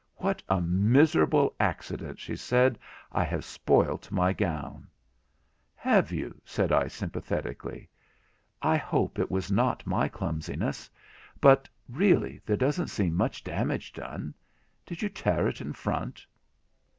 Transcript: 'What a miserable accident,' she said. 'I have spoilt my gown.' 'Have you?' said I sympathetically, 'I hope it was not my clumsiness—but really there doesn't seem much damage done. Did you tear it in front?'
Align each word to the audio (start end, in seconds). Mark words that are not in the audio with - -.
'What 0.15 0.41
a 0.49 0.59
miserable 0.59 1.53
accident,' 1.59 2.17
she 2.19 2.35
said. 2.35 2.79
'I 3.11 3.23
have 3.25 3.45
spoilt 3.45 4.11
my 4.11 4.33
gown.' 4.33 4.87
'Have 5.75 6.11
you?' 6.11 6.41
said 6.43 6.71
I 6.71 6.87
sympathetically, 6.87 7.87
'I 8.63 8.77
hope 8.77 9.19
it 9.19 9.29
was 9.29 9.51
not 9.51 9.85
my 9.85 10.07
clumsiness—but 10.07 11.69
really 11.87 12.41
there 12.47 12.57
doesn't 12.57 12.87
seem 12.87 13.13
much 13.13 13.43
damage 13.43 13.93
done. 13.93 14.33
Did 14.87 15.03
you 15.03 15.09
tear 15.09 15.47
it 15.47 15.61
in 15.61 15.71
front?' 15.71 16.25